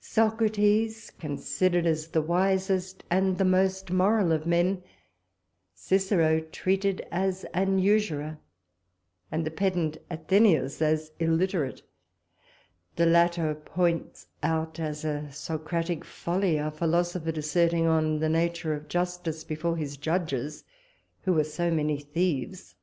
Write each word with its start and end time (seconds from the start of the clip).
Socrates, 0.00 1.12
considered 1.20 1.84
as 1.84 2.08
the 2.08 2.22
wisest 2.22 3.04
and 3.10 3.36
the 3.36 3.44
most 3.44 3.90
moral 3.90 4.32
of 4.32 4.46
men, 4.46 4.82
Cicero 5.74 6.40
treated 6.40 7.06
as 7.10 7.44
an 7.52 7.78
usurer, 7.78 8.38
and 9.30 9.44
the 9.44 9.50
pedant 9.50 9.98
Athenæus 10.10 10.80
as 10.80 11.12
illiterate; 11.20 11.82
the 12.96 13.04
latter 13.04 13.54
points 13.54 14.26
out 14.42 14.80
as 14.80 15.04
a 15.04 15.30
Socratic 15.30 16.02
folly 16.02 16.58
our 16.58 16.70
philosopher 16.70 17.32
disserting 17.32 17.84
on 17.86 18.20
the 18.20 18.30
nature 18.30 18.72
of 18.72 18.88
justice 18.88 19.44
before 19.44 19.76
his 19.76 19.98
judges, 19.98 20.64
who 21.24 21.34
were 21.34 21.44
so 21.44 21.70
many 21.70 21.98
thieves. 22.00 22.74